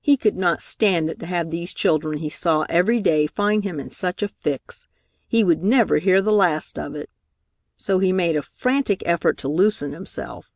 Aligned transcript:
He 0.00 0.16
could 0.16 0.36
not 0.36 0.62
stand 0.62 1.10
it 1.10 1.18
to 1.18 1.26
have 1.26 1.50
these 1.50 1.74
children 1.74 2.18
he 2.18 2.30
saw 2.30 2.64
every 2.68 3.00
day 3.00 3.26
find 3.26 3.64
him 3.64 3.80
in 3.80 3.90
such 3.90 4.22
a 4.22 4.28
fix. 4.28 4.86
He 5.26 5.42
would 5.42 5.64
never 5.64 5.98
hear 5.98 6.22
the 6.22 6.30
last 6.30 6.78
of 6.78 6.94
it. 6.94 7.10
So 7.76 7.98
he 7.98 8.12
made 8.12 8.36
a 8.36 8.42
frantic 8.42 9.02
effort 9.04 9.38
to 9.38 9.48
loosen 9.48 9.90
himself. 9.90 10.52